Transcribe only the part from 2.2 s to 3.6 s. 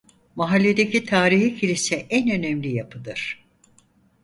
önemli yapıdır.